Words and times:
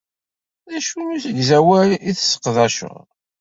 D 0.69 0.71
acu 0.77 0.97
n 1.01 1.13
usegzawal 1.15 1.89
i 2.09 2.11
tesseqdaceḍ? 2.17 2.95